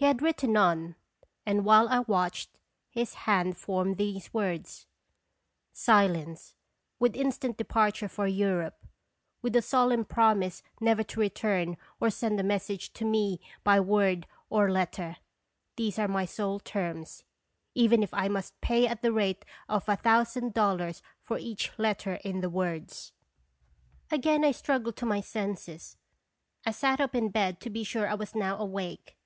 He 0.00 0.06
had 0.06 0.22
written 0.22 0.56
on, 0.56 0.96
and 1.44 1.62
while 1.62 1.86
I 1.86 1.98
watched, 1.98 2.48
his 2.88 3.12
hand 3.28 3.58
formed 3.58 3.98
these 3.98 4.32
words:" 4.32 4.86
Silence, 5.90 6.54
with 6.98 7.14
instant 7.14 7.58
departure 7.58 8.08
for 8.08 8.26
Europe, 8.26 8.86
with 9.42 9.54
a 9.54 9.60
solemn 9.60 10.06
promise 10.06 10.62
never 10.80 11.02
to 11.02 11.20
return 11.20 11.76
or 12.00 12.08
send 12.08 12.40
a 12.40 12.42
message 12.42 12.94
to 12.94 13.04
me 13.04 13.42
by 13.62 13.78
word 13.78 14.26
or 14.48 14.70
letter. 14.70 15.16
These 15.76 15.98
are 15.98 16.08
my 16.08 16.24
sole 16.24 16.60
terms, 16.60 17.22
even 17.74 18.02
if 18.02 18.14
I 18.14 18.26
must 18.26 18.58
pay 18.62 18.86
at 18.86 19.02
the 19.02 19.12
rate 19.12 19.44
of 19.68 19.86
a 19.86 19.96
thousand 19.96 20.54
dollars 20.54 21.02
for 21.24 21.36
each 21.38 21.72
letter 21.78 22.14
in 22.24 22.40
the 22.40 22.48
words." 22.48 23.12
252 24.08 24.14
"(El)* 24.14 24.18
Bttorib 24.18 24.18
Carfc 24.32 24.34
Again 24.38 24.48
I 24.48 24.52
struggled 24.52 24.96
to 24.96 25.04
my 25.04 25.20
senses; 25.20 25.98
I 26.64 26.70
sat 26.70 27.02
up 27.02 27.14
in 27.14 27.28
bed 27.28 27.60
to 27.60 27.68
be 27.68 27.84
sure 27.84 28.08
I 28.08 28.14
was 28.14 28.34
now 28.34 28.56
awake. 28.56 29.18